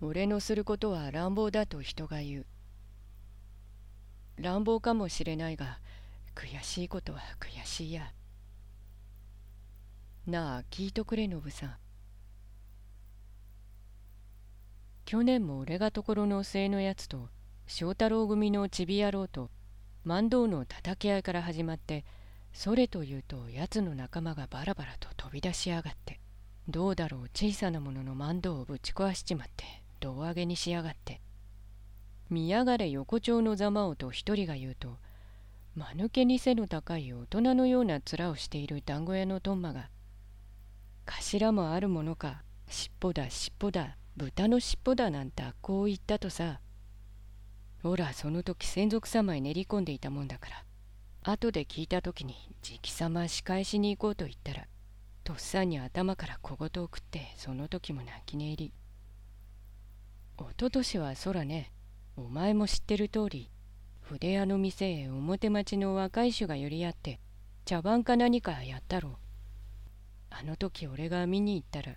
[0.00, 2.46] 俺のすることは乱暴だと人が言う。
[4.36, 5.80] 乱暴かもしれないが、
[6.34, 8.12] 悔しいことは悔しいや。
[10.26, 11.76] なあ、聞いとくれ、ノブさん。
[15.04, 17.28] 去年も俺がところの末のやつと、
[17.66, 19.50] 翔太郎組のちび野郎と、
[20.04, 22.04] 万道の叩き合いから始まって、
[22.52, 26.20] それというとやつの仲間がバラバラと飛び出しやがって、
[26.68, 29.64] どうだろう小さなものの万道をぶち壊しちまって、
[30.00, 31.20] 胴上げにしやがって。
[32.30, 34.98] 見やがれ横丁のざまおと一人が言うと、
[35.74, 39.90] 間抜けに背の高い大人のような面をしている団子屋のトンマが、
[41.06, 46.60] 頭もあるものか、尻尾だ尻尾だ、豚の尻尾だなんてこう言ったとさ。
[47.82, 50.64] ほら、その時専属様へ練り込んでいたもんだから。
[51.22, 54.66] 後で聞いた時に直様仕返しに行こうと言ったら、
[55.24, 58.72] とっさに頭から小言を食って、その時も泣き寝入り。
[60.40, 61.72] おととしは空ね、
[62.16, 63.50] お前も知ってる通り、
[64.00, 67.18] 筆屋の店へ表町の若い衆が寄り合って、
[67.64, 69.12] 茶番か何かやったろう。
[70.30, 71.96] あの時俺が見に行ったら、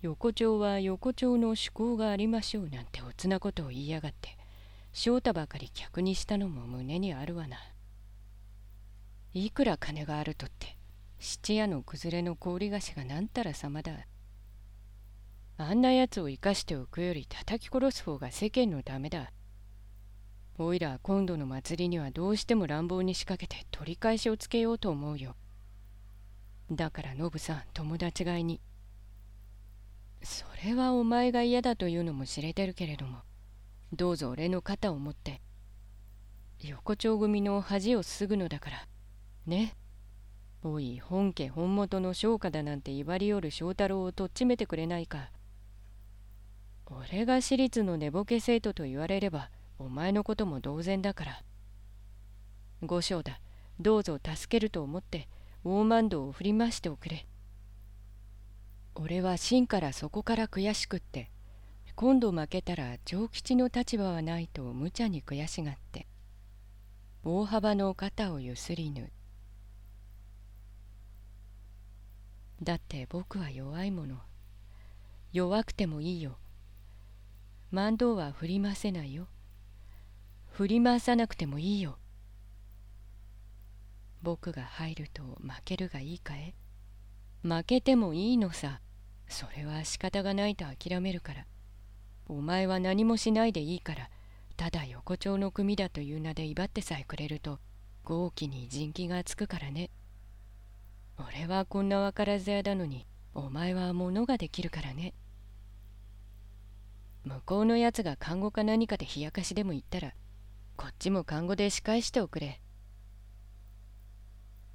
[0.00, 4.38] 横丁は横丁の趣向がありましょうなんておつなことを言いやがって、
[4.92, 7.56] 翔太ばかり客にしたのも胸にあるわな。
[9.34, 10.76] いくら金があるとって、
[11.18, 14.06] 質屋の崩れの氷菓子がなんたら様だ。
[15.62, 19.30] あんなやつを生かしておくより叩き殺す方が世間のためだ。
[20.56, 25.36] おいら今度の祭りにはどうしても乱暴に仕掛けて取り返しをつけようと思うよ。
[26.70, 28.58] だからノブさん友達がいに。
[30.22, 33.18] それはお前が嫌だというのも知れてるけれども、
[33.92, 35.42] どうぞ俺の肩を持って、
[36.60, 38.86] 横丁組の恥をすぐのだから、
[39.44, 39.76] ね。
[40.62, 45.30] おい、本家本元の商家だなんて威張りよる翔太郎をとっちめてくれないか。
[46.90, 51.42] 俺が私立の寝ぼけ生徒と言われればお前のことも同然だから。
[52.82, 53.40] 五章だ、
[53.78, 55.28] どうぞ助けると思って
[55.64, 57.26] 大万道を振り回しておくれ。
[58.94, 61.30] 俺は真からそこから悔しくって、
[61.94, 66.06] 今度負けたら長吉の立場はないと無茶に悔しがって、
[67.22, 69.10] 大幅の肩をゆすりぬ。
[72.62, 74.16] だって僕は弱いもの。
[75.32, 76.36] 弱くてもいいよ。
[77.70, 79.28] 万道は振り回せないよ。
[80.50, 81.98] 振り回さなくてもいいよ。
[84.22, 86.54] 僕が入ると負けるがいいかえ？
[87.42, 88.80] 負けてもいいのさ。
[89.28, 91.46] それは仕方がないと諦めるから。
[92.26, 94.10] お前は何もしないでいいから、
[94.56, 97.60] ただ横丁の組だという名で威張ってさえくれると、
[98.02, 99.90] 豪気に人気がつくからね。
[101.16, 105.14] 俺はこんな分からず屋だのに、お前は物ができるからね。
[107.30, 110.14] 向こうのやつが看護か何かで冷やかしでも言ったら
[110.76, 112.60] こっちも看護で仕返しておくれ。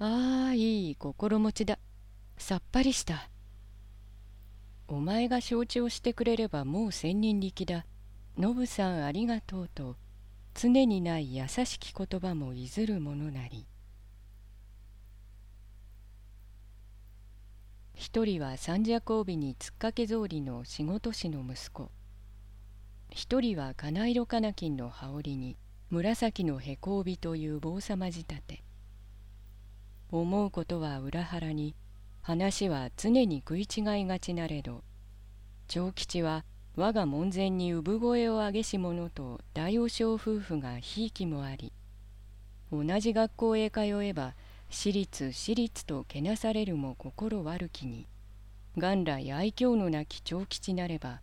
[0.00, 1.78] ああいい心持ちだ。
[2.38, 3.30] さっぱりした。
[4.88, 7.86] お前が承知をしてくれればもう千人力だ。
[8.36, 9.96] ノブさんありがとうと
[10.54, 13.68] 常にない優しき言葉もいずるものなり。
[17.94, 21.92] 一人は三尺帯につっかけ草履の仕事師の息子。
[23.12, 25.56] 一人は金色かな金の羽織に
[25.90, 28.62] 紫のへこ帯という坊様仕立て。
[30.12, 31.76] 思うことは裏腹に
[32.20, 34.82] 話は常に食い違いがちなれど
[35.68, 36.44] 長吉は
[36.74, 41.72] 我が門前に産声を上げし者と大王将夫婦がひいきもあり
[42.72, 44.34] 同じ学校へ通えば
[44.68, 48.08] 私立私立とけなされるも心悪きに
[48.76, 51.20] 元来愛嬌のなき長吉なれば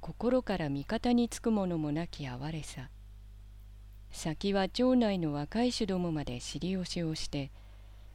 [0.00, 2.88] 心から味方につくものもなき哀れさ。
[4.10, 7.50] 先は町内の若い衆どもまで尻押しをして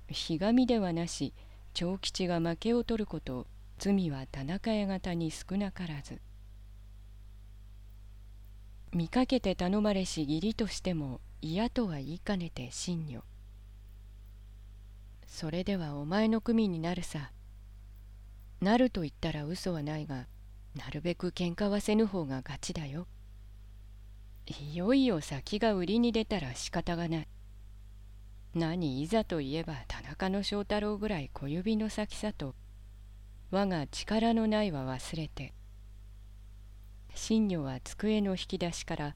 [0.08, 1.34] ひがみではなし
[1.74, 3.48] 長吉が負けを取ること
[3.80, 6.22] 罪は田中屋方に少なからず。
[8.94, 13.22] 見かけて頼まれし義理としても嫌とは言いかねて真女
[15.28, 17.31] それではお前の組になるさ。
[18.62, 20.25] なると言ったら嘘はないが
[20.77, 23.07] なるべく喧嘩はせぬ方が勝ちだよ。
[24.45, 27.27] いよいよ先が売りに出たら仕方がない。
[28.57, 32.56] 何いざといえば田中の正太郎ぐらい小指の先さと
[33.51, 35.53] 我が力のないは忘れて
[37.13, 39.15] 真女は机の引き出しから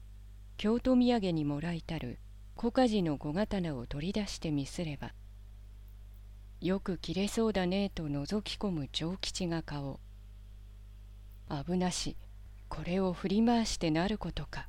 [0.56, 2.18] 京都土産にもらいたる
[2.54, 5.12] 小梶の小刀を取り出してみすれば
[6.60, 9.98] よく切れそうだねと覗き込む長吉が顔
[11.52, 12.16] 危なし。
[12.68, 14.68] これを振り回してなることか。